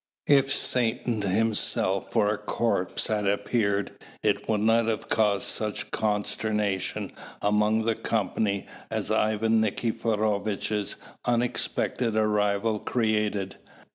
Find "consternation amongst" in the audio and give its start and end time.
5.91-7.85